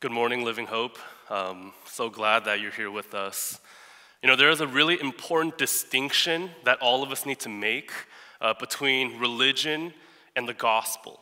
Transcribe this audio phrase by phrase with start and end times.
[0.00, 0.96] Good morning, Living Hope.
[1.28, 3.58] Um, so glad that you're here with us.
[4.22, 7.90] You know, there is a really important distinction that all of us need to make
[8.40, 9.92] uh, between religion
[10.36, 11.18] and the gospel.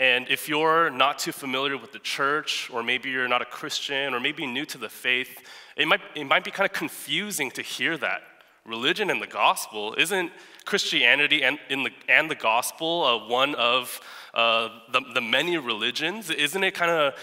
[0.00, 4.14] And if you're not too familiar with the church, or maybe you're not a Christian,
[4.14, 5.38] or maybe new to the faith,
[5.76, 8.22] it might, it might be kind of confusing to hear that.
[8.64, 10.32] Religion and the gospel isn't
[10.64, 14.00] Christianity and, in the, and the gospel uh, one of
[14.32, 16.30] uh, the, the many religions?
[16.30, 17.14] Isn't it kind of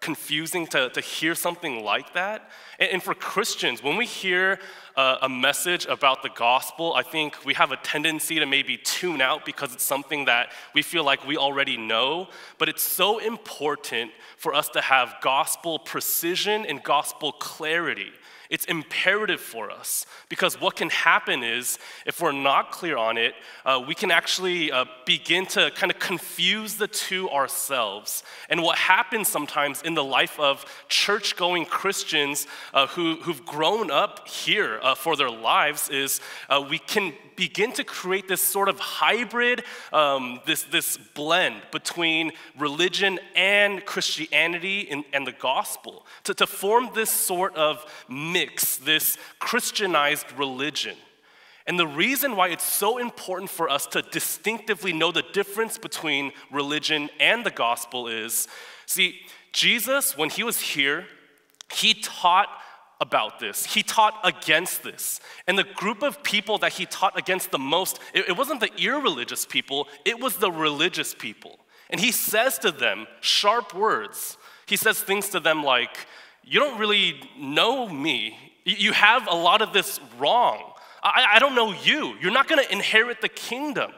[0.00, 2.48] confusing to, to hear something like that.
[2.78, 4.58] And, and for Christians, when we hear
[4.96, 9.46] a message about the gospel, I think we have a tendency to maybe tune out
[9.46, 12.28] because it's something that we feel like we already know.
[12.58, 18.12] But it's so important for us to have gospel precision and gospel clarity.
[18.52, 23.34] It's imperative for us because what can happen is if we're not clear on it,
[23.64, 28.22] uh, we can actually uh, begin to kind of confuse the two ourselves.
[28.50, 33.90] And what happens sometimes in the life of church going Christians uh, who, who've grown
[33.90, 38.68] up here uh, for their lives is uh, we can begin to create this sort
[38.68, 46.34] of hybrid, um, this, this blend between religion and Christianity and, and the gospel, to,
[46.34, 48.41] to form this sort of mix,
[48.84, 50.96] this Christianized religion.
[51.66, 56.32] And the reason why it's so important for us to distinctively know the difference between
[56.50, 58.48] religion and the gospel is
[58.86, 59.20] see,
[59.52, 61.06] Jesus, when he was here,
[61.72, 62.48] he taught
[63.00, 63.66] about this.
[63.66, 65.20] He taught against this.
[65.46, 68.70] And the group of people that he taught against the most, it, it wasn't the
[68.78, 71.58] irreligious people, it was the religious people.
[71.90, 74.38] And he says to them sharp words.
[74.66, 76.06] He says things to them like,
[76.44, 78.36] You don't really know me.
[78.64, 80.72] You have a lot of this wrong.
[81.02, 82.14] I, I don't know you.
[82.20, 83.92] You're not going to inherit the kingdom.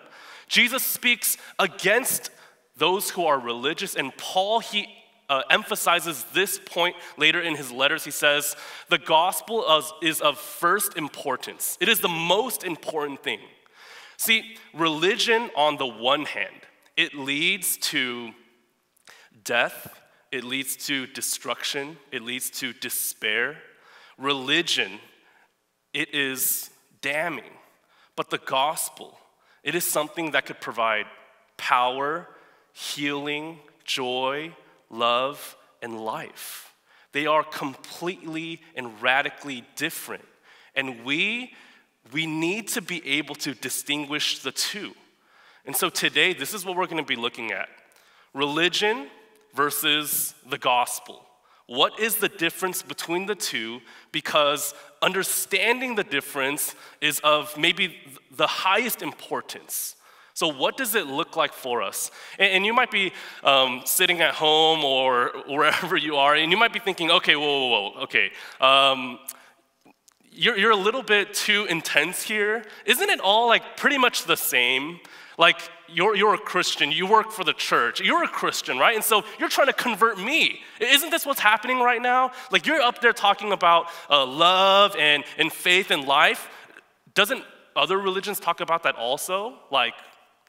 [0.49, 2.31] Jesus speaks against
[2.77, 4.89] those who are religious, and Paul, he
[5.29, 8.05] uh, emphasizes this point later in his letters.
[8.05, 8.57] He says,
[8.91, 13.41] The gospel is, is of first importance, it is the most important thing.
[14.17, 16.55] See, religion, on the one hand,
[16.97, 18.31] it leads to
[19.43, 20.01] death,
[20.35, 23.57] it leads to destruction, it leads to despair.
[24.19, 24.99] Religion,
[25.93, 27.53] it is damning.
[28.17, 29.17] But the gospel,
[29.63, 31.07] it is something that could provide
[31.57, 32.29] power,
[32.73, 34.53] healing, joy,
[34.91, 36.75] love, and life.
[37.13, 40.25] They are completely and radically different.
[40.75, 41.53] And we,
[42.13, 44.95] we need to be able to distinguish the two.
[45.65, 47.69] And so today, this is what we're going to be looking at
[48.35, 49.07] religion
[49.55, 51.25] versus the gospel.
[51.67, 53.81] What is the difference between the two?
[54.13, 57.97] Because understanding the difference is of maybe
[58.31, 59.97] the highest importance.
[60.35, 62.11] So, what does it look like for us?
[62.39, 63.13] And, and you might be
[63.45, 67.69] um, sitting at home or wherever you are, and you might be thinking, okay, whoa,
[67.69, 68.31] whoa, whoa, okay.
[68.61, 69.21] Um,
[70.33, 72.65] you're, you're a little bit too intense here.
[72.85, 74.99] Isn't it all like pretty much the same?
[75.39, 75.59] Like,
[75.89, 78.95] you're, you're a Christian, you work for the church, you're a Christian, right?
[78.95, 80.61] And so you're trying to convert me.
[80.81, 82.33] Isn't this what's happening right now?
[82.51, 86.49] Like, you're up there talking about uh, love and, and faith and life.
[87.15, 87.43] Doesn't
[87.77, 89.55] other religions talk about that also?
[89.71, 89.95] Like,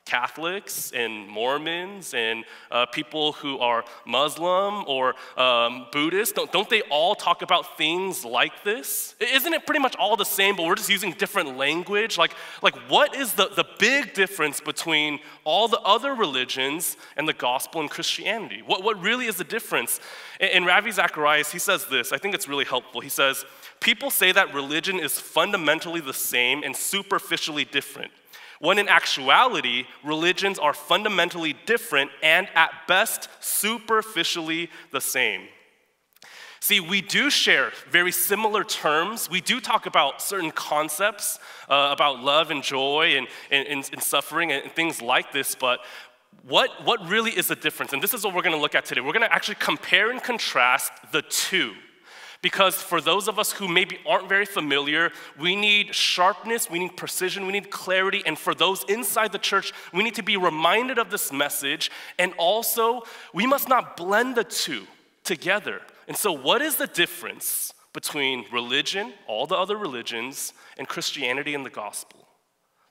[0.06, 6.82] Catholics and Mormons and uh, people who are Muslim or um, Buddhist, don't, don't they
[6.84, 9.16] all talk about things like this?
[9.20, 12.18] Isn't it pretty much all the same, but we're just using different language?
[12.18, 17.34] Like, like what is the, the big difference between all the other religions and the
[17.34, 18.62] gospel and Christianity?
[18.62, 20.00] What, what really is the difference?
[20.40, 23.02] And Ravi Zacharias, he says this, I think it's really helpful.
[23.02, 23.44] He says,
[23.82, 28.12] People say that religion is fundamentally the same and superficially different
[28.66, 35.48] when in actuality, religions are fundamentally different and at best superficially the same.
[36.60, 39.30] See, we do share very similar terms.
[39.30, 41.38] We do talk about certain concepts
[41.70, 45.82] uh, about love and joy and, and, and suffering and things like this, but
[46.48, 47.94] what, what really is the difference?
[47.94, 49.02] And this is what we're gonna look at today.
[49.02, 51.74] We're gonna actually compare and contrast the two.
[52.46, 56.96] Because for those of us who maybe aren't very familiar, we need sharpness, we need
[56.96, 58.22] precision, we need clarity.
[58.24, 61.90] And for those inside the church, we need to be reminded of this message.
[62.20, 63.02] And also,
[63.34, 64.86] we must not blend the two
[65.24, 65.82] together.
[66.08, 71.66] And so, what is the difference between religion, all the other religions, and Christianity and
[71.66, 72.25] the gospel?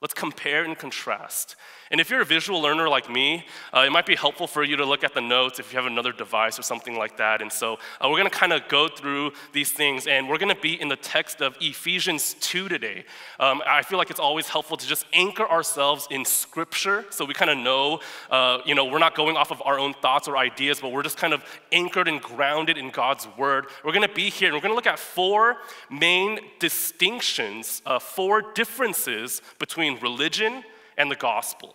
[0.04, 1.56] Let's compare and contrast.
[1.90, 4.76] And if you're a visual learner like me, uh, it might be helpful for you
[4.76, 7.40] to look at the notes if you have another device or something like that.
[7.40, 10.54] And so uh, we're going to kind of go through these things, and we're going
[10.54, 13.04] to be in the text of Ephesians 2 today.
[13.40, 17.32] Um, I feel like it's always helpful to just anchor ourselves in Scripture so we
[17.32, 20.36] kind of know, uh, you know, we're not going off of our own thoughts or
[20.36, 21.42] ideas, but we're just kind of
[21.72, 23.66] anchored and grounded in God's Word.
[23.84, 25.58] We're going to be here, and we're going to look at four
[25.90, 30.64] main distinctions, uh, four differences between between religion
[30.96, 31.74] and the gospel.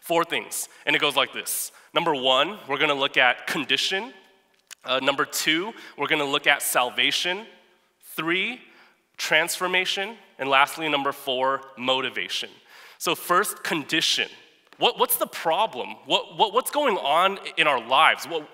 [0.00, 1.72] Four things, and it goes like this.
[1.92, 4.12] Number one, we're gonna look at condition.
[4.84, 7.46] Uh, number two, we're gonna look at salvation.
[8.16, 8.60] Three,
[9.16, 10.16] transformation.
[10.38, 12.50] And lastly, number four, motivation.
[12.98, 14.28] So, first, condition.
[14.78, 15.90] What, what's the problem?
[16.06, 18.26] What, what, what's going on in our lives?
[18.26, 18.48] What,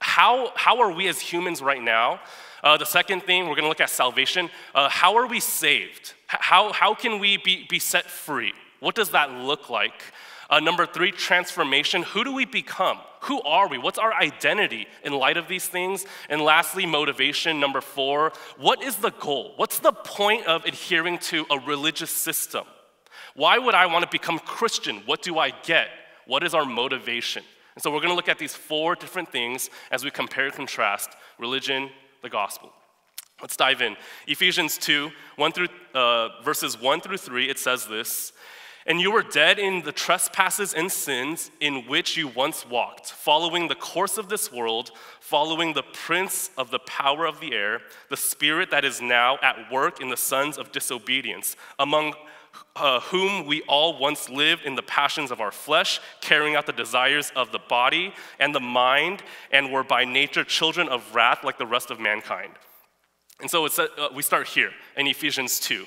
[0.00, 2.20] how, how are we as humans right now?
[2.62, 4.50] Uh, the second thing, we're going to look at salvation.
[4.74, 6.14] Uh, how are we saved?
[6.26, 8.52] How, how can we be, be set free?
[8.80, 10.02] What does that look like?
[10.48, 12.02] Uh, number three, transformation.
[12.02, 12.98] Who do we become?
[13.22, 13.78] Who are we?
[13.78, 16.06] What's our identity in light of these things?
[16.28, 17.58] And lastly, motivation.
[17.58, 19.54] Number four, what is the goal?
[19.56, 22.64] What's the point of adhering to a religious system?
[23.34, 25.02] Why would I want to become Christian?
[25.06, 25.88] What do I get?
[26.26, 27.42] What is our motivation?
[27.74, 30.54] And so we're going to look at these four different things as we compare and
[30.54, 31.90] contrast religion,
[32.22, 32.72] the gospel.
[33.40, 33.96] Let's dive in.
[34.26, 38.32] Ephesians 2, 1 through, uh, verses 1 through 3, it says this
[38.86, 43.68] And you were dead in the trespasses and sins in which you once walked, following
[43.68, 44.90] the course of this world,
[45.20, 49.70] following the prince of the power of the air, the spirit that is now at
[49.70, 52.14] work in the sons of disobedience, among
[52.76, 56.72] uh, whom we all once lived in the passions of our flesh, carrying out the
[56.72, 61.58] desires of the body and the mind, and were by nature children of wrath like
[61.58, 62.52] the rest of mankind.
[63.40, 65.84] And so uh, we start here in Ephesians 2.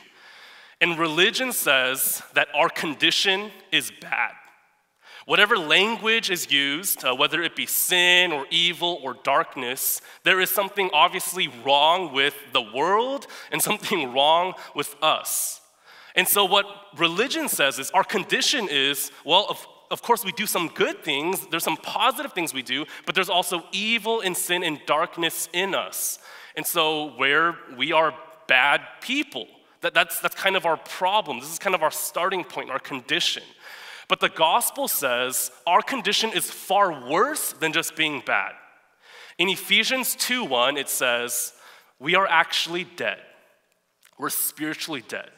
[0.82, 4.32] And religion says that our condition is bad.
[5.26, 10.50] Whatever language is used, uh, whether it be sin or evil or darkness, there is
[10.50, 15.62] something obviously wrong with the world and something wrong with us.
[16.16, 16.66] And so, what
[16.98, 21.48] religion says is our condition is well, of, of course, we do some good things,
[21.48, 25.74] there's some positive things we do, but there's also evil and sin and darkness in
[25.74, 26.20] us.
[26.56, 28.14] And so, where we are
[28.48, 29.48] bad people,
[29.82, 31.40] that, that's, that's kind of our problem.
[31.40, 33.44] This is kind of our starting point, our condition.
[34.08, 38.54] But the gospel says our condition is far worse than just being bad.
[39.38, 41.54] In Ephesians 2 1, it says,
[42.00, 43.20] We are actually dead.
[44.18, 45.30] We're spiritually dead.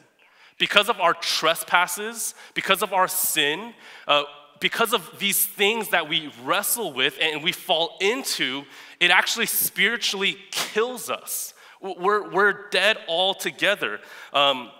[0.62, 3.74] Because of our trespasses, because of our sin,
[4.06, 4.22] uh,
[4.60, 8.62] because of these things that we wrestle with and we fall into,
[9.00, 11.52] it actually spiritually kills us.
[11.80, 13.98] We're, we're dead altogether.
[14.32, 14.70] Um,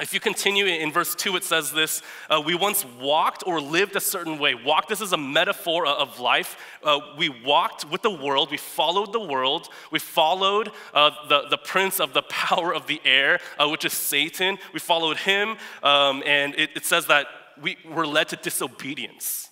[0.00, 2.00] if you continue in verse 2, it says this
[2.30, 4.54] uh, We once walked or lived a certain way.
[4.54, 6.56] Walk, this is a metaphor of life.
[6.82, 11.58] Uh, we walked with the world, we followed the world, we followed uh, the, the
[11.58, 14.56] prince of the power of the air, uh, which is Satan.
[14.72, 17.26] We followed him, um, and it, it says that
[17.60, 19.50] we were led to disobedience.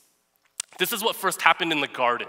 [0.79, 2.29] This is what first happened in the garden.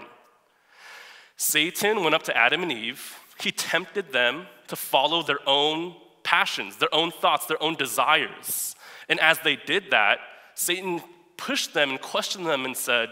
[1.38, 5.94] Satan went up to Adam and Eve, he tempted them to follow their own
[6.32, 8.74] passions, their own thoughts, their own desires.
[9.10, 10.18] And as they did that,
[10.54, 11.02] Satan
[11.36, 13.10] pushed them and questioned them and said,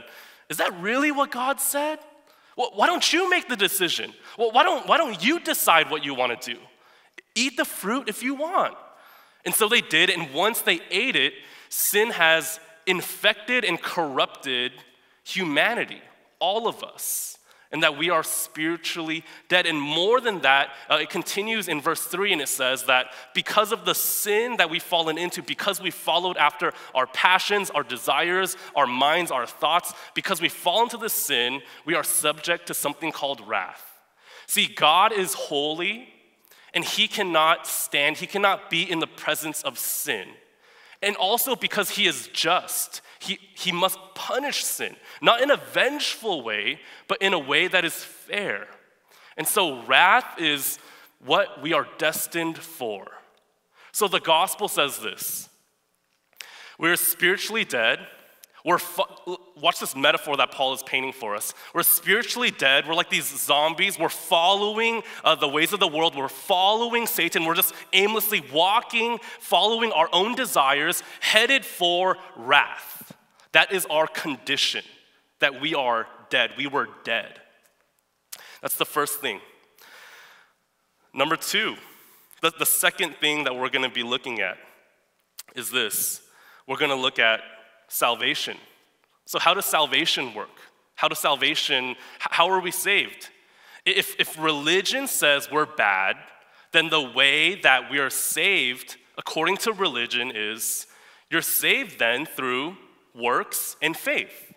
[0.49, 1.99] Is that really what God said?
[2.57, 4.15] Why don't you make the decision?
[4.37, 6.61] Why don't, why don't you decide what you want to do?
[7.35, 8.75] Eat the fruit if you want.
[9.45, 11.35] And so they did, and once they ate it,
[11.69, 14.73] sin has infected and corrupted
[15.25, 16.03] humanity,
[16.39, 17.39] all of us,
[17.73, 19.67] and that we are spiritually dead.
[19.67, 23.71] And more than that, uh, it continues in verse 3 and it says that because
[23.71, 28.57] of the sin that we've fallen into, because we followed after our passions, our desires,
[28.75, 33.13] our minds, our thoughts, because we fall into this sin, we are subject to something
[33.13, 33.85] called wrath.
[34.47, 36.09] See, God is holy
[36.75, 40.29] and he cannot stand, he cannot be in the presence of sin.
[41.03, 46.43] And also because he is just, he, he must punish sin, not in a vengeful
[46.43, 48.67] way, but in a way that is fair.
[49.37, 50.79] And so wrath is
[51.25, 53.13] what we are destined for.
[53.93, 55.49] So the gospel says this
[56.79, 58.07] We're spiritually dead
[58.65, 58.79] we're
[59.57, 61.55] watch this metaphor that Paul is painting for us.
[61.75, 62.87] We're spiritually dead.
[62.87, 63.99] We're like these zombies.
[63.99, 66.15] We're following uh, the ways of the world.
[66.15, 67.47] We're following Satan.
[67.47, 73.17] We're just aimlessly walking, following our own desires, headed for wrath.
[73.53, 74.85] That is our condition,
[75.41, 76.53] that we are dead.
[76.57, 77.41] We were dead.
[78.61, 79.41] That's the first thing.
[81.15, 81.77] Number two,
[82.43, 84.59] the, the second thing that we're going to be looking at
[85.57, 86.21] is this
[86.67, 87.41] we're going to look at
[87.91, 88.57] salvation.
[89.27, 90.49] So, how does salvation work?
[90.95, 93.31] How does salvation, how are we saved?
[93.87, 96.17] If, if religion says we're bad,
[96.73, 100.87] then the way that we are saved according to religion is
[101.31, 102.77] you're saved then through
[103.15, 104.53] works and faith.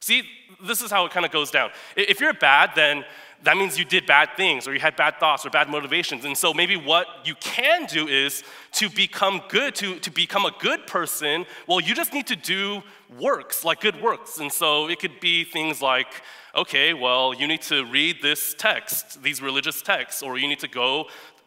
[0.00, 0.22] See,
[0.64, 1.70] this is how it kind of goes down.
[1.96, 3.04] If you're bad, then
[3.44, 6.24] that means you did bad things or you had bad thoughts or bad motivations.
[6.24, 10.52] And so maybe what you can do is to become good, to, to become a
[10.58, 12.82] good person, well, you just need to do
[13.18, 14.38] works, like good works.
[14.38, 16.22] And so it could be things like,
[16.54, 20.68] okay, well, you need to read this text, these religious texts, or you need to
[20.68, 21.06] go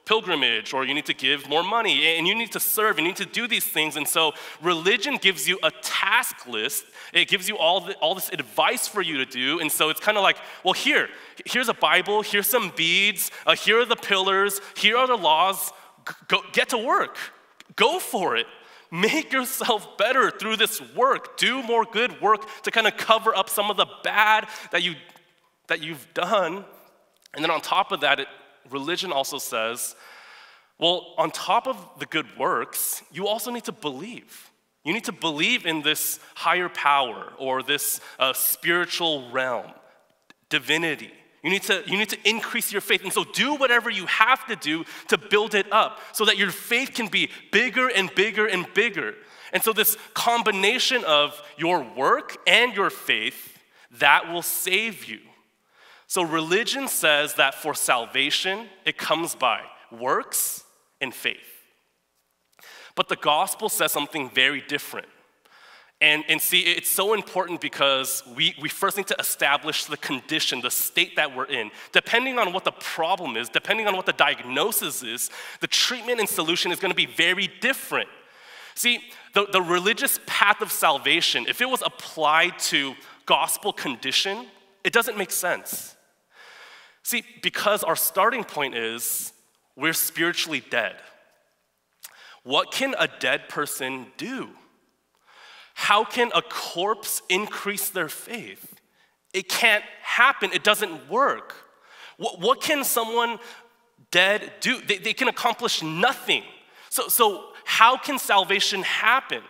[0.09, 3.11] pilgrimage or you need to give more money and you need to serve and you
[3.11, 3.95] need to do these things.
[3.95, 6.85] And so religion gives you a task list.
[7.13, 9.59] It gives you all, the, all this advice for you to do.
[9.59, 11.09] And so it's kind of like, well, here,
[11.45, 15.71] here's a Bible, here's some beads, uh, here are the pillars, here are the laws.
[16.27, 17.15] Go, get to work.
[17.75, 18.47] Go for it.
[18.91, 21.37] Make yourself better through this work.
[21.37, 24.95] Do more good work to kind of cover up some of the bad that, you,
[25.67, 26.65] that you've done.
[27.35, 28.27] And then on top of that, it,
[28.71, 29.95] religion also says,
[30.79, 34.49] well, on top of the good works, you also need to believe.
[34.85, 39.71] You need to believe in this higher power or this uh, spiritual realm,
[40.49, 41.11] divinity.
[41.43, 43.03] You need, to, you need to increase your faith.
[43.03, 46.51] And so do whatever you have to do to build it up so that your
[46.51, 49.15] faith can be bigger and bigger and bigger.
[49.53, 53.57] And so, this combination of your work and your faith,
[53.99, 55.19] that will save you.
[56.09, 59.61] So, religion says that for salvation, it comes by
[59.91, 60.63] works
[60.99, 61.37] and faith.
[62.95, 65.07] But the gospel says something very different.
[66.01, 70.61] And, and see, it's so important because we, we first need to establish the condition,
[70.61, 71.69] the state that we're in.
[71.91, 75.29] Depending on what the problem is, depending on what the diagnosis is,
[75.61, 78.09] the treatment and solution is going to be very different.
[78.73, 78.99] See,
[79.35, 82.95] the, the religious path of salvation, if it was applied to
[83.27, 84.47] gospel condition,
[84.83, 85.97] it doesn't make sense.
[87.09, 89.33] See, because our starting point is
[89.75, 90.95] we're spiritually dead.
[92.43, 94.49] What can a dead person do?
[95.73, 98.75] How can a corpse increase their faith?
[99.33, 101.55] It can't happen, it doesn't work.
[102.17, 103.39] What, what can someone
[104.11, 104.79] dead do?
[104.79, 106.43] They, they can accomplish nothing.
[106.91, 109.41] So, so, how can salvation happen?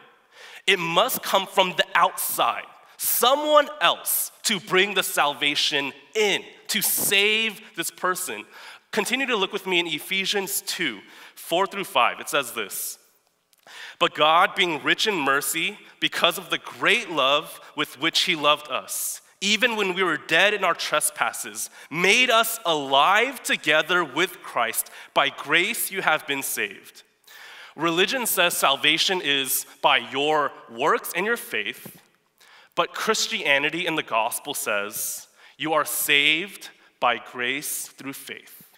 [0.65, 2.63] It must come from the outside,
[2.99, 8.43] someone else to bring the salvation in to save this person.
[8.91, 10.99] Continue to look with me in Ephesians 2
[11.35, 12.19] 4 through 5.
[12.19, 12.99] It says this
[13.99, 18.69] But God, being rich in mercy, because of the great love with which He loved
[18.69, 24.89] us, even when we were dead in our trespasses, made us alive together with Christ.
[25.13, 27.03] By grace you have been saved.
[27.77, 31.98] Religion says salvation is by your works and your faith,
[32.79, 36.69] but Christianity and the gospel says you are saved
[37.01, 38.69] by grace through faith.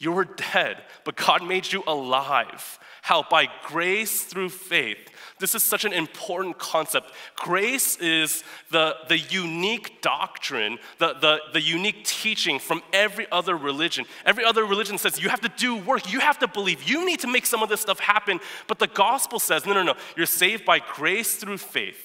[0.00, 2.80] You were dead, but God made you alive.
[3.02, 3.22] How?
[3.22, 4.98] By grace through faith.
[5.38, 7.12] This is such an important concept.
[7.36, 8.42] Grace is
[8.72, 14.06] the, the unique doctrine, the, the, the unique teaching from every other religion.
[14.26, 17.20] Every other religion says you have to do work, you have to believe, you need
[17.20, 18.40] to make some of this stuff happen.
[18.66, 22.03] But the gospel says no, no, no, you're saved by grace through faith.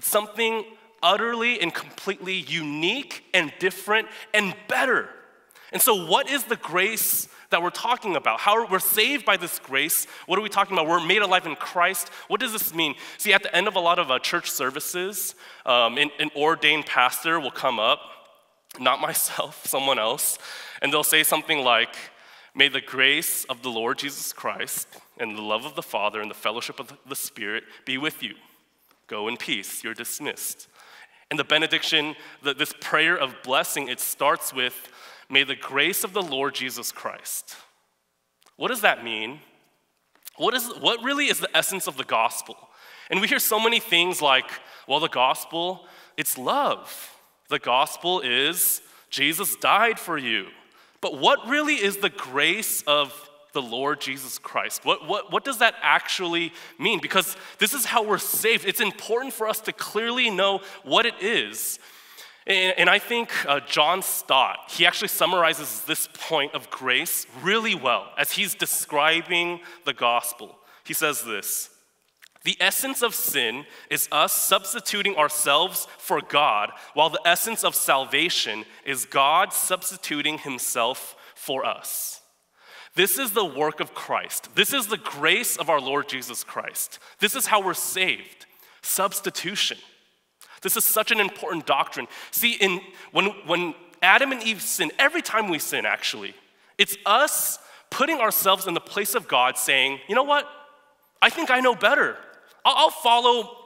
[0.00, 0.64] It's something
[1.02, 5.10] utterly and completely unique and different and better.
[5.72, 8.40] And so, what is the grace that we're talking about?
[8.40, 10.06] How we're saved by this grace?
[10.24, 10.88] What are we talking about?
[10.88, 12.08] We're made alive in Christ.
[12.28, 12.94] What does this mean?
[13.18, 15.34] See, at the end of a lot of uh, church services,
[15.66, 18.00] um, an, an ordained pastor will come up,
[18.78, 20.38] not myself, someone else,
[20.80, 21.94] and they'll say something like,
[22.54, 24.88] May the grace of the Lord Jesus Christ
[25.18, 28.32] and the love of the Father and the fellowship of the Spirit be with you.
[29.10, 29.82] Go in peace.
[29.82, 30.68] You're dismissed.
[31.30, 34.88] And the benediction, the, this prayer of blessing, it starts with,
[35.28, 37.56] May the grace of the Lord Jesus Christ.
[38.56, 39.40] What does that mean?
[40.36, 42.56] What, is, what really is the essence of the gospel?
[43.10, 44.48] And we hear so many things like,
[44.86, 45.86] well, the gospel,
[46.16, 47.16] it's love.
[47.48, 50.46] The gospel is Jesus died for you.
[51.00, 54.84] But what really is the grace of the Lord Jesus Christ.
[54.84, 57.00] What, what, what does that actually mean?
[57.00, 58.64] Because this is how we're saved.
[58.64, 61.78] It's important for us to clearly know what it is.
[62.46, 67.74] And, and I think uh, John Stott, he actually summarizes this point of grace really
[67.74, 70.58] well as he's describing the gospel.
[70.84, 71.70] He says this
[72.44, 78.64] The essence of sin is us substituting ourselves for God, while the essence of salvation
[78.84, 82.19] is God substituting himself for us.
[82.94, 84.54] This is the work of Christ.
[84.54, 86.98] This is the grace of our Lord Jesus Christ.
[87.20, 88.46] This is how we're saved
[88.82, 89.78] substitution.
[90.62, 92.08] This is such an important doctrine.
[92.30, 92.80] See, in,
[93.12, 96.34] when, when Adam and Eve sin, every time we sin, actually,
[96.78, 97.58] it's us
[97.90, 100.48] putting ourselves in the place of God saying, you know what?
[101.22, 102.16] I think I know better.
[102.64, 103.56] I'll, I'll follow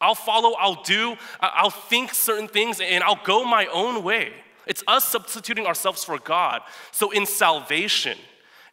[0.00, 4.34] I'll follow, I'll do, I'll think certain things, and I'll go my own way.
[4.66, 6.60] It's us substituting ourselves for God.
[6.90, 8.18] So in salvation,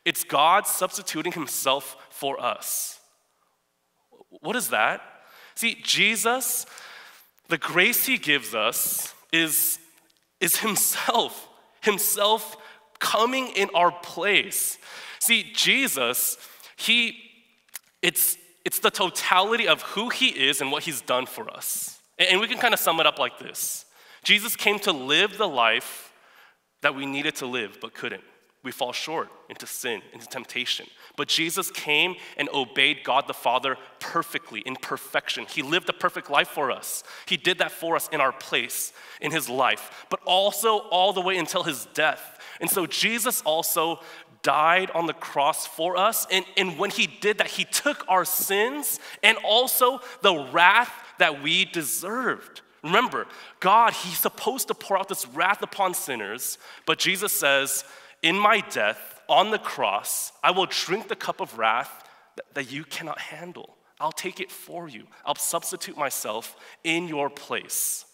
[0.05, 2.99] it's God substituting himself for us.
[4.29, 5.01] What is that?
[5.55, 6.65] See, Jesus,
[7.49, 9.79] the grace he gives us is,
[10.39, 11.47] is himself,
[11.81, 12.57] himself
[12.99, 14.77] coming in our place.
[15.19, 16.37] See, Jesus,
[16.77, 17.17] he,
[18.01, 21.99] it's, it's the totality of who he is and what he's done for us.
[22.17, 23.85] And we can kind of sum it up like this
[24.23, 26.11] Jesus came to live the life
[26.81, 28.23] that we needed to live but couldn't.
[28.63, 30.85] We fall short into sin, into temptation.
[31.15, 35.45] But Jesus came and obeyed God the Father perfectly, in perfection.
[35.49, 37.03] He lived a perfect life for us.
[37.25, 41.21] He did that for us in our place, in his life, but also all the
[41.21, 42.39] way until his death.
[42.59, 43.99] And so Jesus also
[44.43, 46.27] died on the cross for us.
[46.31, 51.41] And, and when he did that, he took our sins and also the wrath that
[51.41, 52.61] we deserved.
[52.83, 53.27] Remember,
[53.59, 57.83] God, he's supposed to pour out this wrath upon sinners, but Jesus says,
[58.21, 62.03] In my death on the cross, I will drink the cup of wrath
[62.53, 63.77] that, you cannot handle.
[63.99, 65.05] I'll take it for you.
[65.25, 68.05] I'll substitute myself in your place.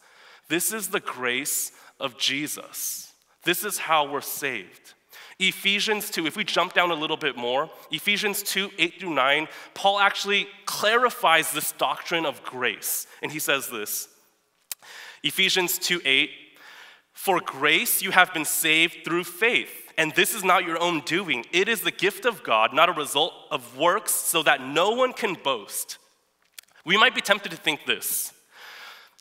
[0.50, 3.12] This is the grace of Jesus.
[3.44, 4.94] This is how we're saved.
[5.40, 9.48] Ephesians 2, if we jump down a little bit more, Ephesians 2, 8 through 9,
[9.76, 13.06] Paul actually clarifies this doctrine of grace.
[13.22, 14.08] And he says this
[15.24, 16.30] Ephesians 2, 8,
[17.14, 19.87] for grace you have been saved through faith.
[19.98, 21.46] And this is not your own doing.
[21.52, 25.12] It is the gift of God, not a result of works, so that no one
[25.12, 25.98] can boast.
[26.86, 28.34] We might be tempted to think this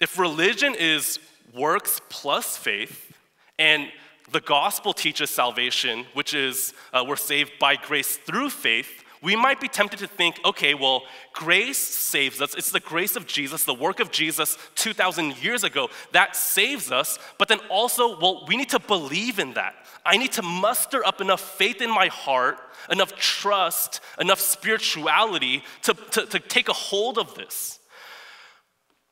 [0.01, 1.19] if religion is
[1.55, 3.13] works plus faith,
[3.59, 3.89] and
[4.31, 9.61] the gospel teaches salvation, which is uh, we're saved by grace through faith, we might
[9.61, 11.03] be tempted to think, okay, well,
[11.33, 12.55] grace saves us.
[12.55, 17.19] It's the grace of Jesus, the work of Jesus 2,000 years ago that saves us.
[17.37, 19.75] But then also, well, we need to believe in that.
[20.05, 25.95] I need to muster up enough faith in my heart, enough trust, enough spirituality to,
[26.13, 27.81] to, to take a hold of this.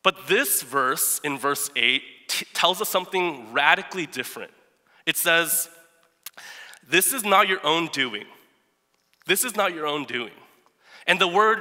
[0.04, 4.52] But this verse in verse 8 t- tells us something radically different.
[5.06, 5.68] It says,
[6.88, 8.26] This is not your own doing.
[9.26, 10.32] This is not your own doing.
[11.06, 11.60] And the word,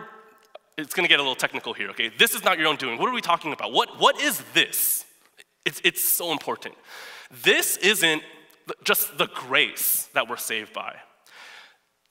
[0.77, 2.11] it's gonna get a little technical here, okay?
[2.17, 2.99] This is not your own doing.
[2.99, 3.71] What are we talking about?
[3.71, 5.05] What, what is this?
[5.65, 6.75] It's, it's so important.
[7.43, 8.21] This isn't
[8.83, 10.95] just the grace that we're saved by.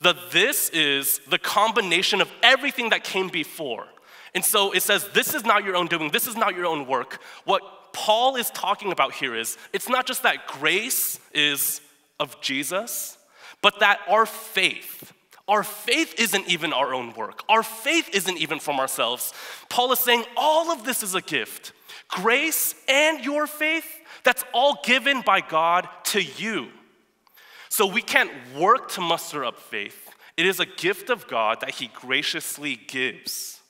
[0.00, 3.86] The this is the combination of everything that came before.
[4.34, 6.86] And so it says, This is not your own doing, this is not your own
[6.86, 7.20] work.
[7.44, 7.62] What
[7.92, 11.80] Paul is talking about here is it's not just that grace is
[12.18, 13.18] of Jesus,
[13.60, 15.12] but that our faith,
[15.48, 17.42] our faith isn't even our own work.
[17.48, 19.33] Our faith isn't even from ourselves.
[19.68, 21.72] Paul is saying all of this is a gift.
[22.09, 23.87] Grace and your faith,
[24.22, 26.68] that's all given by God to you.
[27.68, 30.11] So we can't work to muster up faith.
[30.37, 33.61] It is a gift of God that He graciously gives.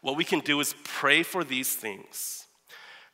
[0.00, 2.46] What we can do is pray for these things.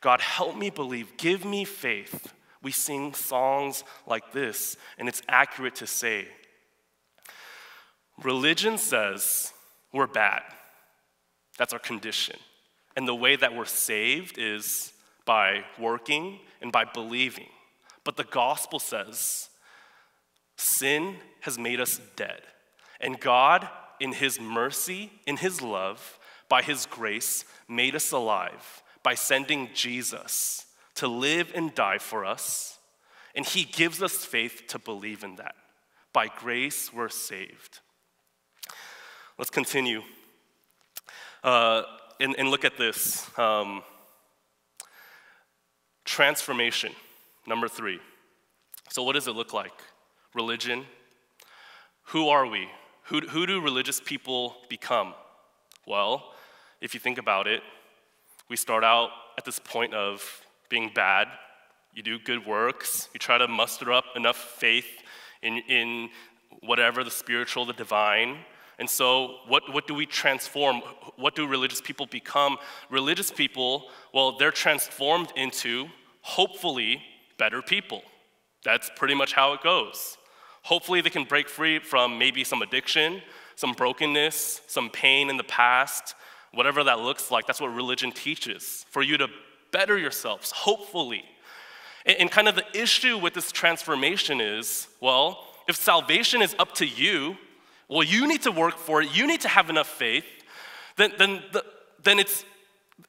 [0.01, 2.31] God, help me believe, give me faith.
[2.61, 6.27] We sing songs like this, and it's accurate to say
[8.23, 9.53] religion says
[9.93, 10.41] we're bad.
[11.57, 12.37] That's our condition.
[12.95, 14.93] And the way that we're saved is
[15.25, 17.47] by working and by believing.
[18.03, 19.49] But the gospel says
[20.57, 22.41] sin has made us dead.
[23.01, 23.67] And God,
[23.99, 30.65] in His mercy, in His love, by His grace, made us alive by sending Jesus
[30.95, 32.79] to live and die for us.
[33.35, 35.55] And he gives us faith to believe in that.
[36.13, 37.81] By grace, we're saved.
[39.37, 40.01] Let's continue
[41.43, 41.83] uh,
[42.19, 43.29] and, and, look at this.
[43.37, 43.83] Um,
[46.05, 46.91] transformation,
[47.45, 47.99] number three.
[48.89, 49.73] So, what does it look like?
[50.33, 50.85] Religion.
[52.09, 52.67] Who are we?
[53.03, 55.13] Who, who do religious people become?
[55.85, 56.33] Well,
[56.81, 57.61] if you think about it,
[58.49, 61.27] we start out at this point of being bad.
[61.93, 63.09] You do good works.
[63.13, 64.87] You try to muster up enough faith
[65.43, 66.09] in, in
[66.61, 68.37] whatever the spiritual, the divine.
[68.77, 70.81] And so, what, what do we transform?
[71.15, 72.57] What do religious people become?
[72.89, 75.87] Religious people, well, they're transformed into,
[76.21, 77.01] hopefully,
[77.37, 78.03] better people.
[78.63, 80.17] That's pretty much how it goes.
[80.63, 83.21] Hopefully, they can break free from maybe some addiction,
[83.55, 86.15] some brokenness, some pain in the past,
[86.53, 87.47] whatever that looks like.
[87.47, 89.29] That's what religion teaches for you to
[89.71, 91.23] better yourselves, hopefully.
[92.05, 96.85] And, kind of the issue with this transformation is well, if salvation is up to
[96.85, 97.37] you,
[97.87, 100.25] well, you need to work for it, you need to have enough faith,
[100.97, 101.63] then, then, the,
[102.03, 102.45] then it's,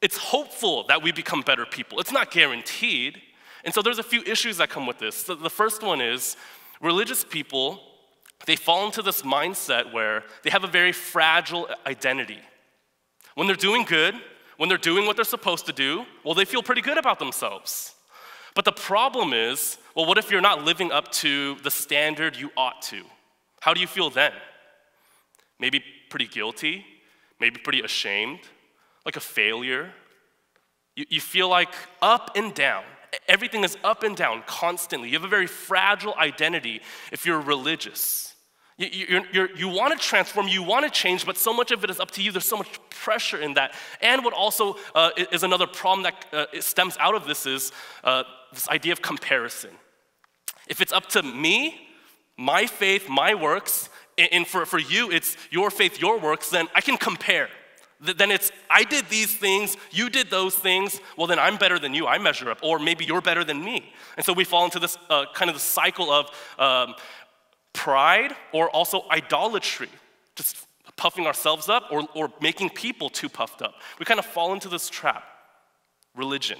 [0.01, 1.99] it's hopeful that we become better people.
[1.99, 3.21] It's not guaranteed.
[3.63, 5.15] And so there's a few issues that come with this.
[5.15, 6.37] So the first one is
[6.81, 7.81] religious people,
[8.45, 12.39] they fall into this mindset where they have a very fragile identity.
[13.35, 14.15] When they're doing good,
[14.57, 17.93] when they're doing what they're supposed to do, well, they feel pretty good about themselves.
[18.55, 22.51] But the problem is, well, what if you're not living up to the standard you
[22.57, 23.03] ought to?
[23.59, 24.31] How do you feel then?
[25.59, 26.85] Maybe pretty guilty,
[27.39, 28.39] maybe pretty ashamed,
[29.05, 29.91] like a failure.
[30.95, 32.83] You, you feel like up and down.
[33.27, 35.09] Everything is up and down constantly.
[35.09, 38.35] You have a very fragile identity if you're religious.
[38.77, 41.83] You, you, you, you want to transform, you want to change, but so much of
[41.83, 42.31] it is up to you.
[42.31, 43.73] There's so much pressure in that.
[44.01, 47.71] And what also uh, is another problem that uh, stems out of this is
[48.03, 49.71] uh, this idea of comparison.
[50.67, 51.87] If it's up to me,
[52.37, 56.81] my faith, my works, and for, for you, it's your faith, your works, then I
[56.81, 57.49] can compare
[57.99, 61.93] then it's, I did these things, you did those things, well, then I'm better than
[61.93, 63.91] you, I measure up, or maybe you're better than me.
[64.15, 66.95] And so we fall into this uh, kind of the cycle of um,
[67.73, 69.89] pride or also idolatry,
[70.35, 73.75] just puffing ourselves up or, or making people too puffed up.
[73.99, 75.23] We kind of fall into this trap
[76.15, 76.59] religion.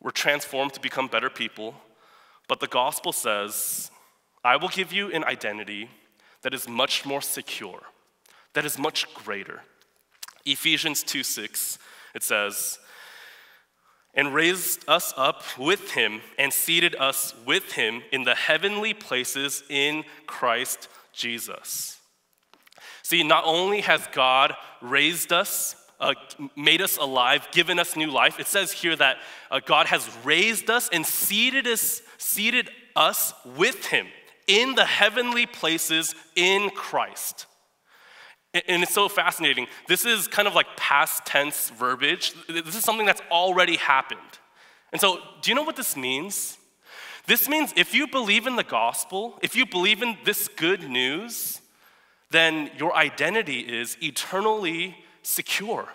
[0.00, 1.74] We're transformed to become better people,
[2.48, 3.90] but the gospel says,
[4.42, 5.88] I will give you an identity
[6.42, 7.82] that is much more secure,
[8.54, 9.62] that is much greater.
[10.44, 11.78] Ephesians 2 6,
[12.14, 12.78] it says,
[14.14, 19.62] and raised us up with him and seated us with him in the heavenly places
[19.68, 21.98] in Christ Jesus.
[23.02, 26.14] See, not only has God raised us, uh,
[26.56, 29.18] made us alive, given us new life, it says here that
[29.50, 34.06] uh, God has raised us and seated us, seated us with him
[34.50, 37.46] in the heavenly places in Christ.
[38.52, 39.68] And it's so fascinating.
[39.86, 42.34] This is kind of like past tense verbiage.
[42.48, 44.20] This is something that's already happened.
[44.90, 46.58] And so, do you know what this means?
[47.26, 51.60] This means if you believe in the gospel, if you believe in this good news,
[52.30, 55.88] then your identity is eternally secure.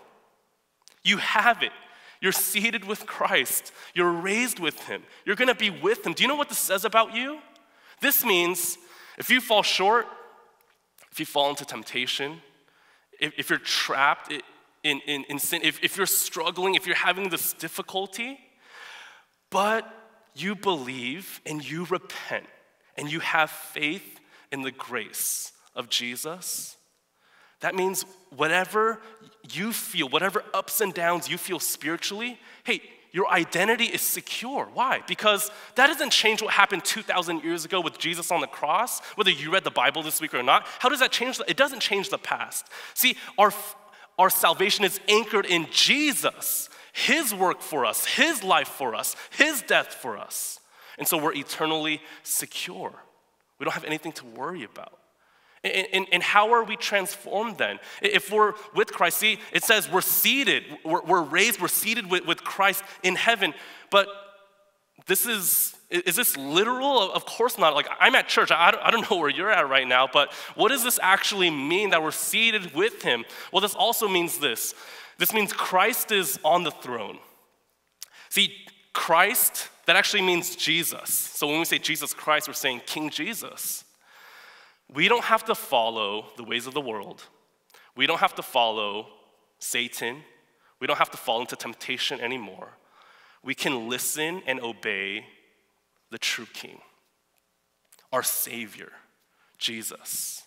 [1.04, 1.74] You have it.
[2.22, 3.74] You're seated with Christ.
[3.94, 5.04] You're raised with Him.
[5.26, 6.13] You're going to be with Him.
[6.13, 7.39] Do you know what this says about you?
[8.06, 8.78] This means
[9.18, 10.06] if you fall short,
[11.12, 12.39] if you fall into temptation,
[13.20, 14.32] if, if you're trapped
[14.84, 18.38] in, in, in sin, if, if you're struggling, if you're having this difficulty,
[19.50, 19.91] but
[20.36, 22.46] you believe and you repent
[22.96, 24.20] and you have faith
[24.52, 26.78] in the grace of Jesus,
[27.62, 29.02] that means whatever
[29.52, 32.82] you feel, whatever ups and downs you feel spiritually, hey,
[33.15, 34.67] your identity is secure.
[34.73, 35.01] Why?
[35.08, 39.32] Because that doesn't change what happened 2,000 years ago with Jesus on the cross, whether
[39.32, 40.67] you read the Bible this week or not.
[40.80, 41.38] How does that change?
[41.38, 42.67] The, It doesn't change the past.
[42.93, 43.54] See, our,
[44.19, 49.62] our salvation is anchored in Jesus, His work for us, His life for us, His
[49.62, 50.60] death for us.
[50.97, 52.91] And so we're eternally secure.
[53.60, 54.99] We don't have anything to worry about.
[55.65, 57.80] And, and, and, how are we transformed then?
[57.99, 62.28] If we're with Christ, see, it says we're seated, we're, we're raised, we're seated with,
[62.28, 63.56] with Christ in heaven.
[63.89, 64.08] But
[65.08, 67.12] this is, is this literal?
[67.12, 67.73] Of course not.
[67.73, 68.51] Like, I'm at church.
[68.51, 71.49] I don't, I don't know where you're at right now, but what does this actually
[71.49, 73.25] mean that we're seated with Him?
[73.51, 74.75] Well, this also means this
[75.17, 77.17] this means Christ is on the throne.
[78.30, 78.54] See,
[78.91, 81.10] Christ, that actually means Jesus.
[81.10, 83.85] So when we say Jesus Christ, we're saying King Jesus.
[84.93, 87.24] We don't have to follow the ways of the world.
[87.95, 89.08] We don't have to follow
[89.60, 90.24] Satan.
[90.80, 92.69] We don't have to fall into temptation anymore.
[93.43, 95.26] We can listen and obey
[96.12, 96.80] the true King,
[98.12, 98.91] our Savior,
[99.58, 100.43] Jesus.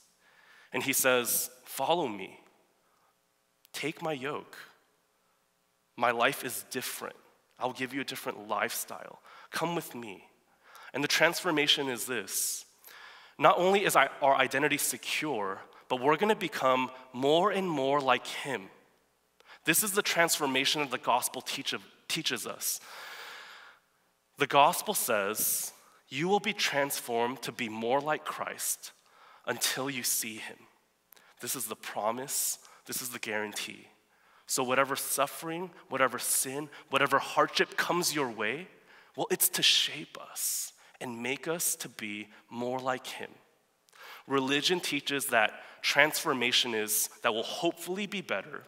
[0.73, 2.41] And he says, Follow me,
[3.73, 4.57] take my yoke.
[5.97, 7.17] My life is different.
[7.59, 9.21] I'll give you a different lifestyle.
[9.51, 10.25] Come with me.
[10.95, 12.65] And the transformation is this
[13.39, 18.27] not only is our identity secure, but we're going to become more and more like
[18.27, 18.69] Him.
[19.65, 21.75] This is the transformation that the gospel teach,
[22.09, 22.81] teaches us.
[24.39, 25.73] The gospel says
[26.09, 28.93] you will be transformed to be more like Christ
[29.47, 30.57] until you see Him.
[31.41, 33.87] This is the promise, this is the guarantee.
[34.47, 38.67] So, whatever suffering, whatever sin, whatever hardship comes your way,
[39.15, 43.31] well, it's to shape us and make us to be more like Him.
[44.27, 48.63] Religion teaches that transformation is that will hopefully be better,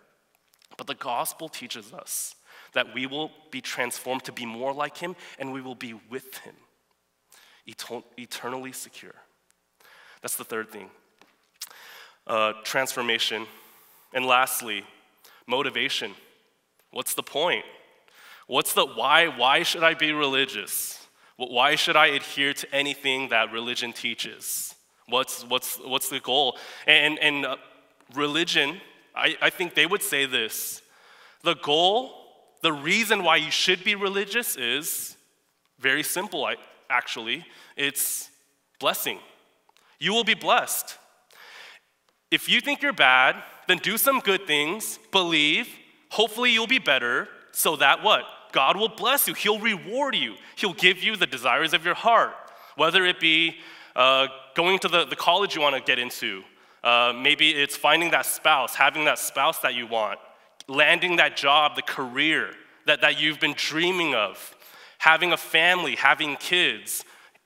[0.76, 2.34] but the gospel teaches us
[2.72, 6.38] that we will be transformed to be more like Him and we will be with
[6.38, 6.54] Him,
[8.16, 9.14] eternally secure.
[10.22, 10.90] That's the third thing.
[12.26, 13.46] Uh, transformation.
[14.12, 14.84] And lastly,
[15.46, 16.12] motivation.
[16.90, 17.64] What's the point?
[18.46, 19.28] What's the why?
[19.28, 20.99] Why should I be religious?
[21.48, 24.74] Why should I adhere to anything that religion teaches?
[25.08, 26.58] What's, what's, what's the goal?
[26.86, 27.56] And, and uh,
[28.14, 28.80] religion,
[29.14, 30.82] I, I think they would say this
[31.42, 32.12] the goal,
[32.62, 35.16] the reason why you should be religious is
[35.78, 36.46] very simple,
[36.90, 37.46] actually.
[37.74, 38.28] It's
[38.78, 39.18] blessing.
[39.98, 40.98] You will be blessed.
[42.30, 45.68] If you think you're bad, then do some good things, believe,
[46.10, 48.24] hopefully you'll be better, so that what?
[48.52, 49.34] God will bless you.
[49.34, 50.34] He'll reward you.
[50.56, 52.34] He'll give you the desires of your heart,
[52.76, 53.56] whether it be
[53.96, 56.42] uh, going to the, the college you want to get into.
[56.82, 60.18] Uh, maybe it's finding that spouse, having that spouse that you want,
[60.68, 62.50] landing that job, the career
[62.86, 64.56] that, that you've been dreaming of,
[64.98, 67.04] having a family, having kids,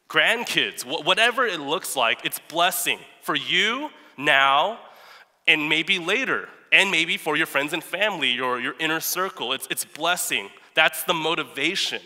[0.08, 4.78] grandkids, wh- whatever it looks like, it's blessing for you now
[5.46, 9.52] and maybe later, and maybe for your friends and family, your, your inner circle.
[9.52, 10.48] It's, it's blessing.
[10.74, 12.02] That's the motivation.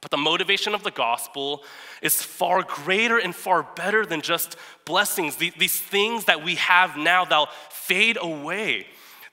[0.00, 1.62] But the motivation of the gospel
[2.00, 7.24] is far greater and far better than just blessings, these, things that we have now
[7.24, 8.86] that'll fade away.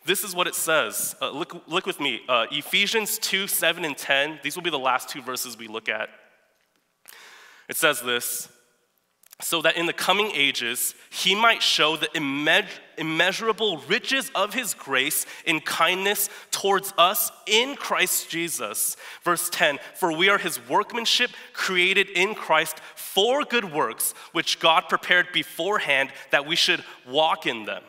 [0.06, 1.16] This is what it says.
[1.22, 2.22] Uh, look, look with me.
[2.28, 4.40] Uh, Ephesians 2 7 and 10.
[4.44, 6.10] These will be the last two verses we look at.
[7.70, 8.50] It says this
[9.40, 12.84] so that in the coming ages he might show the immeasurable
[13.88, 18.96] riches of his grace in kindness towards us in Christ Jesus.
[19.24, 24.86] Verse 10 For we are his workmanship, created in Christ for good works, which God
[24.90, 27.84] prepared beforehand that we should walk in them.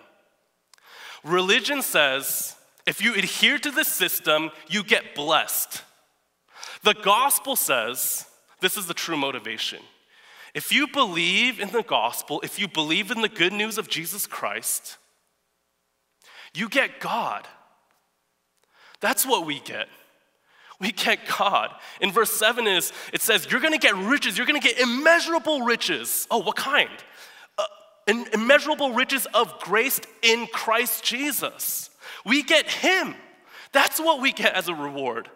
[1.25, 2.55] Religion says
[2.87, 5.83] if you adhere to the system, you get blessed.
[6.83, 8.25] The gospel says
[8.61, 9.81] this is the true motivation
[10.54, 14.26] if you believe in the gospel, if you believe in the good news of Jesus
[14.26, 14.98] Christ,
[16.54, 17.46] you get God.
[19.00, 19.88] That's what we get.
[20.80, 21.70] We get God.
[22.00, 24.78] In verse 7 is it says you're going to get riches, you're going to get
[24.78, 26.26] immeasurable riches.
[26.30, 26.90] Oh, what kind?
[27.56, 31.90] Uh, immeasurable riches of grace in Christ Jesus.
[32.24, 33.14] We get him.
[33.72, 35.28] That's what we get as a reward.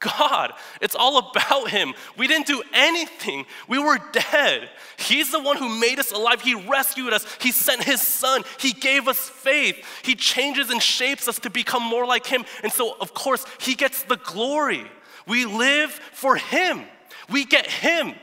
[0.00, 0.52] God.
[0.80, 1.94] It's all about Him.
[2.16, 4.68] We didn't do anything, we were dead.
[4.96, 6.40] He's the one who made us alive.
[6.40, 7.26] He rescued us.
[7.40, 8.42] He sent His Son.
[8.58, 9.76] He gave us faith.
[10.02, 12.44] He changes and shapes us to become more like Him.
[12.62, 14.90] And so, of course, He gets the glory.
[15.26, 16.84] We live for Him,
[17.30, 18.14] we get Him.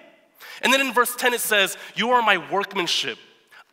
[0.61, 3.17] And then in verse 10 it says, You are my workmanship.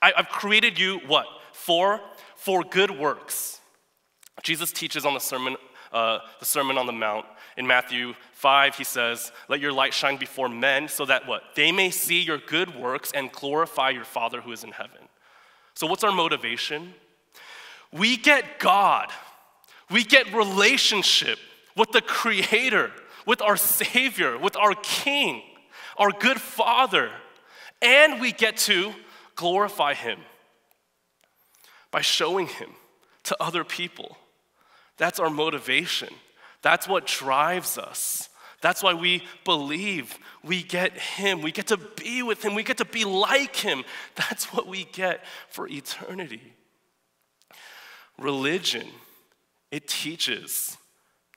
[0.02, 1.26] I, have created you what?
[1.52, 2.00] For?
[2.36, 3.58] For good works.
[4.42, 5.56] Jesus teaches on the Sermon,
[5.94, 7.24] uh, the Sermon on the Mount
[7.56, 11.42] in Matthew 5, he says, Let your light shine before men so that what?
[11.54, 14.98] They may see your good works and glorify your Father who is in heaven.
[15.74, 16.94] So, what's our motivation?
[17.92, 19.10] We get God,
[19.88, 21.38] we get relationship
[21.76, 22.90] with the Creator,
[23.24, 25.42] with our Savior, with our King,
[25.96, 27.10] our good Father,
[27.80, 28.92] and we get to
[29.36, 30.18] glorify Him
[31.92, 32.70] by showing Him
[33.24, 34.16] to other people.
[34.96, 36.12] That's our motivation.
[36.62, 38.28] That's what drives us.
[38.60, 41.42] That's why we believe we get Him.
[41.42, 42.54] We get to be with Him.
[42.54, 43.84] We get to be like Him.
[44.14, 46.54] That's what we get for eternity.
[48.18, 48.86] Religion,
[49.70, 50.78] it teaches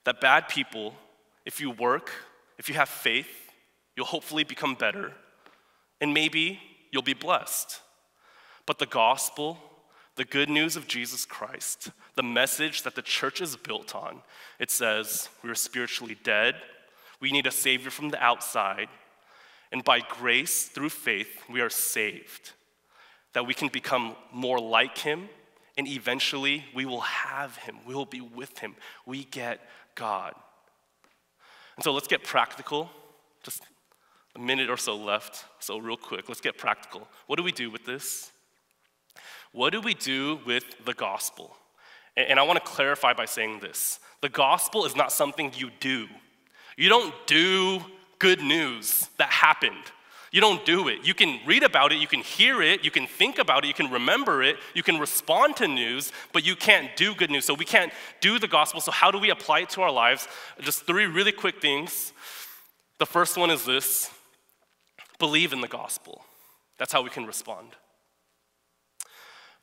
[0.05, 0.93] that bad people,
[1.45, 2.11] if you work,
[2.57, 3.51] if you have faith,
[3.95, 5.11] you'll hopefully become better,
[5.99, 7.81] and maybe you'll be blessed.
[8.65, 9.57] But the gospel,
[10.17, 14.21] the good news of Jesus Christ, the message that the church is built on,
[14.59, 16.55] it says we are spiritually dead,
[17.21, 18.89] we need a Savior from the outside,
[19.71, 22.51] and by grace, through faith, we are saved.
[23.33, 25.29] That we can become more like Him,
[25.77, 28.75] and eventually we will have Him, we will be with Him.
[29.05, 29.59] We get
[29.95, 30.33] God.
[31.75, 32.89] And so let's get practical.
[33.43, 33.61] Just
[34.35, 37.07] a minute or so left, so real quick, let's get practical.
[37.27, 38.31] What do we do with this?
[39.57, 41.55] What do we do with the gospel?
[42.15, 46.05] And I want to clarify by saying this the gospel is not something you do.
[46.77, 47.81] You don't do
[48.19, 49.91] good news that happened.
[50.31, 51.07] You don't do it.
[51.07, 53.73] You can read about it, you can hear it, you can think about it, you
[53.73, 57.45] can remember it, you can respond to news, but you can't do good news.
[57.45, 57.91] So we can't
[58.21, 58.79] do the gospel.
[58.79, 60.27] So, how do we apply it to our lives?
[60.61, 62.13] Just three really quick things.
[62.99, 64.11] The first one is this
[65.17, 66.21] believe in the gospel.
[66.77, 67.69] That's how we can respond.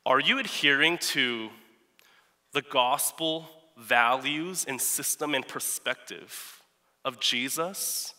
[0.07, 1.49] Are you adhering to
[2.53, 6.63] the gospel values and system and perspective
[7.05, 8.15] of Jesus?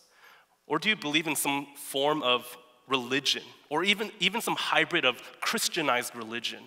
[0.66, 2.56] Or do you believe in some form of
[2.88, 6.64] religion or even, even some hybrid of Christianized religion?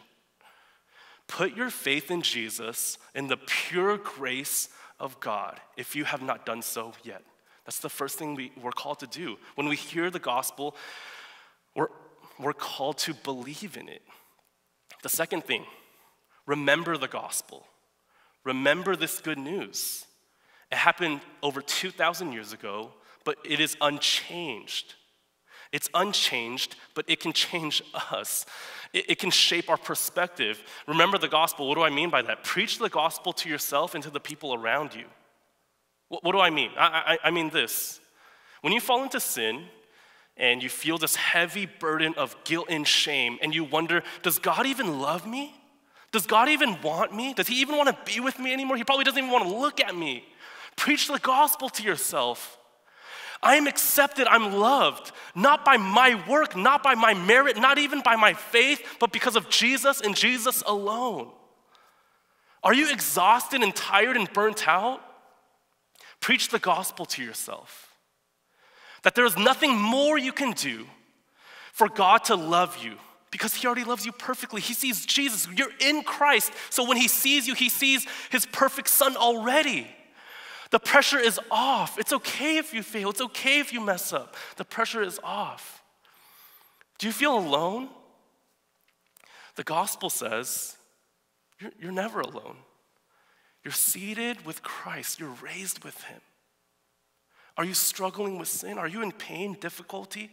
[1.27, 4.69] Put your faith in Jesus in the pure grace
[5.01, 7.23] of God if you have not done so yet.
[7.65, 9.37] That's the first thing we, we're called to do.
[9.55, 10.75] When we hear the gospel,
[11.75, 11.89] we're,
[12.39, 14.01] we're called to believe in it.
[15.03, 15.65] The second thing,
[16.45, 17.65] remember the gospel.
[18.43, 20.05] Remember this good news.
[20.71, 22.91] It happened over 2,000 years ago,
[23.25, 24.95] but it is unchanged.
[25.71, 27.81] It's unchanged, but it can change
[28.11, 28.45] us.
[28.93, 30.63] It, it, can shape our perspective.
[30.87, 31.67] Remember the gospel.
[31.67, 32.43] What do I mean by that?
[32.43, 35.05] Preach the gospel to yourself and to the people around you.
[36.07, 36.71] What, what do I mean?
[36.77, 37.99] I, I, I mean this.
[38.61, 39.65] When you fall into sin,
[40.39, 44.65] and you feel this heavy burden of guilt and shame, and you wonder, does God
[44.65, 45.53] even love me?
[46.11, 47.33] Does God even want me?
[47.33, 48.77] Does He even want to be with me anymore?
[48.77, 50.23] He probably doesn't even want to look at me.
[50.75, 52.57] Preach the gospel to yourself.
[53.41, 58.01] I am accepted, I'm loved, not by my work, not by my merit, not even
[58.01, 61.31] by my faith, but because of Jesus and Jesus alone.
[62.63, 65.01] Are you exhausted and tired and burnt out?
[66.19, 67.88] Preach the gospel to yourself.
[69.03, 70.85] That there is nothing more you can do
[71.71, 72.95] for God to love you
[73.31, 74.61] because He already loves you perfectly.
[74.61, 75.47] He sees Jesus.
[75.55, 76.51] You're in Christ.
[76.69, 79.87] So when He sees you, He sees His perfect Son already.
[80.71, 81.97] The pressure is off.
[81.97, 84.35] It's okay if you fail, it's okay if you mess up.
[84.57, 85.83] The pressure is off.
[86.99, 87.89] Do you feel alone?
[89.55, 90.75] The gospel says
[91.59, 92.57] you're, you're never alone.
[93.63, 96.21] You're seated with Christ, you're raised with Him.
[97.57, 98.77] Are you struggling with sin?
[98.77, 100.29] Are you in pain, difficulty,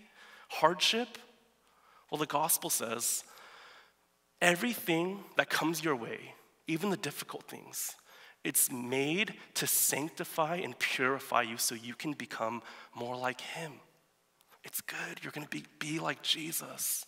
[0.49, 1.19] hardship?
[2.11, 3.25] Well, the gospel says
[4.41, 6.35] everything that comes your way,
[6.67, 7.95] even the difficult things,
[8.45, 12.63] it's made to sanctify and purify you so you can become
[12.95, 13.73] more like Him.
[14.63, 15.19] It's good.
[15.23, 17.05] You're going to be, be like Jesus.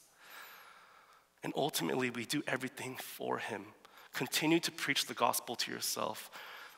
[1.45, 3.67] And ultimately, we do everything for Him.
[4.15, 6.29] Continue to preach the gospel to yourself.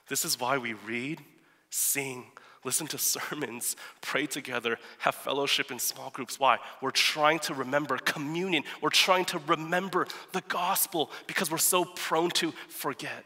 [0.08, 1.22] This is why we read,
[1.70, 2.26] sing,
[2.64, 6.38] listen to sermons, pray together, have fellowship in small groups.
[6.38, 6.58] Why?
[6.80, 8.64] We're trying to remember communion.
[8.80, 13.24] We're trying to remember the gospel because we're so prone to forget.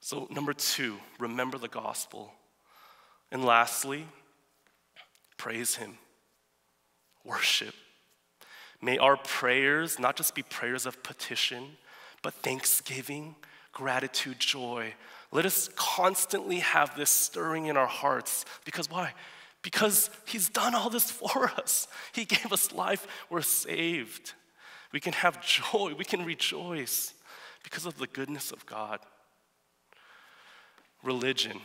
[0.00, 2.32] So, number two, remember the gospel.
[3.32, 4.06] And lastly,
[5.36, 5.98] praise Him,
[7.24, 7.74] worship.
[8.80, 11.64] May our prayers not just be prayers of petition,
[12.22, 13.34] but thanksgiving,
[13.72, 14.94] gratitude, joy.
[15.32, 18.44] Let us constantly have this stirring in our hearts.
[18.64, 19.12] Because why?
[19.62, 21.88] Because He's done all this for us.
[22.12, 24.34] He gave us life, we're saved.
[24.92, 27.12] We can have joy, we can rejoice
[27.62, 29.00] because of the goodness of God
[31.02, 31.60] religion.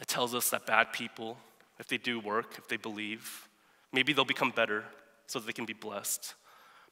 [0.00, 1.38] It tells us that bad people,
[1.78, 3.48] if they do work, if they believe,
[3.92, 4.84] maybe they'll become better
[5.26, 6.34] so that they can be blessed.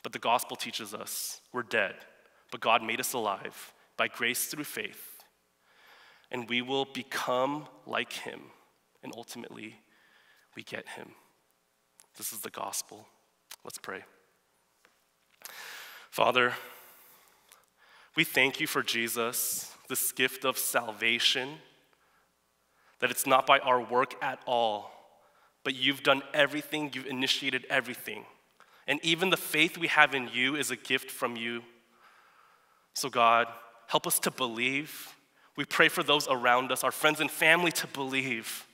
[0.03, 1.95] But the gospel teaches us we're dead,
[2.51, 5.13] but God made us alive by grace through faith.
[6.35, 8.40] And we will become like him,
[9.05, 9.77] and ultimately,
[10.57, 11.12] we get him.
[12.18, 13.07] This is the gospel.
[13.62, 14.03] Let's pray.
[16.11, 16.55] Father,
[18.16, 21.51] we thank you for Jesus this gift of salvation,
[22.99, 24.90] that it's not by our work at all,
[25.62, 28.25] but you've done everything, you've initiated everything.
[28.88, 31.62] And even the faith we have in you is a gift from you.
[32.94, 33.47] So, God,
[33.87, 35.14] help us to believe.
[35.57, 38.67] We pray for those around us, our friends and family, to believe.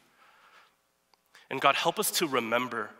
[1.50, 2.90] And God, help us to remember.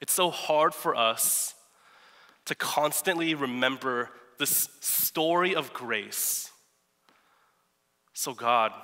[0.00, 1.54] It's so hard for us
[2.46, 6.50] to constantly remember this story of grace
[8.20, 8.74] so, God,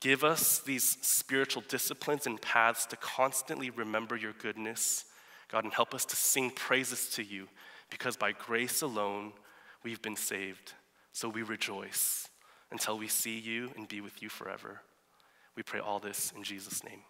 [0.00, 5.04] give us these spiritual disciplines and paths to constantly remember your goodness,
[5.48, 7.46] God, and help us to sing praises to you
[7.90, 9.34] because by grace alone
[9.84, 10.72] we've been saved.
[11.12, 12.27] So we rejoice
[12.70, 14.80] until we see you and be with you forever.
[15.56, 17.00] We pray all this in Jesus' name.